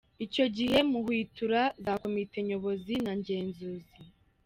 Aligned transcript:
Icyo 0.25 0.45
gihe 0.57 0.77
muhwitura 0.89 1.61
za 1.83 1.93
komite 2.01 2.37
nyobozi 2.47 2.93
na 3.05 3.13
ngenzuzi. 3.19 3.95